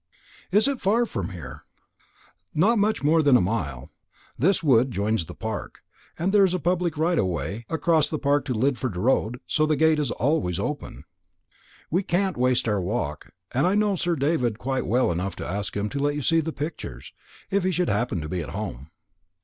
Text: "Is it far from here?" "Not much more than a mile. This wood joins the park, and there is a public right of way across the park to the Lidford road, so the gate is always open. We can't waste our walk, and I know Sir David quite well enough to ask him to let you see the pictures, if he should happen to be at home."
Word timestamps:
"Is 0.51 0.67
it 0.67 0.81
far 0.81 1.05
from 1.05 1.29
here?" 1.29 1.61
"Not 2.55 2.79
much 2.79 3.03
more 3.03 3.21
than 3.21 3.37
a 3.37 3.39
mile. 3.39 3.91
This 4.35 4.63
wood 4.63 4.89
joins 4.89 5.27
the 5.27 5.35
park, 5.35 5.83
and 6.17 6.31
there 6.33 6.43
is 6.43 6.55
a 6.55 6.59
public 6.59 6.97
right 6.97 7.19
of 7.19 7.27
way 7.27 7.67
across 7.69 8.09
the 8.09 8.17
park 8.17 8.45
to 8.45 8.53
the 8.53 8.57
Lidford 8.57 8.95
road, 8.95 9.39
so 9.45 9.67
the 9.67 9.75
gate 9.75 9.99
is 9.99 10.09
always 10.09 10.59
open. 10.59 11.03
We 11.91 12.01
can't 12.01 12.35
waste 12.35 12.67
our 12.67 12.81
walk, 12.81 13.29
and 13.51 13.67
I 13.67 13.75
know 13.75 13.95
Sir 13.95 14.15
David 14.15 14.57
quite 14.57 14.87
well 14.87 15.11
enough 15.11 15.35
to 15.35 15.47
ask 15.47 15.77
him 15.77 15.87
to 15.89 15.99
let 15.99 16.15
you 16.15 16.23
see 16.23 16.39
the 16.39 16.51
pictures, 16.51 17.13
if 17.51 17.63
he 17.63 17.69
should 17.69 17.89
happen 17.89 18.21
to 18.21 18.27
be 18.27 18.41
at 18.41 18.49
home." 18.57 18.89